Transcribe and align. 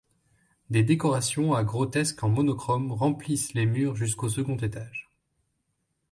Des 0.71 0.81
décorations 0.83 1.53
à 1.53 1.63
grotesques 1.63 2.23
en 2.23 2.29
monochrome 2.29 2.91
remplissent 2.91 3.53
les 3.53 3.67
murs 3.67 3.95
jusqu'au 3.95 4.29
second 4.29 4.57
étage. 4.57 5.11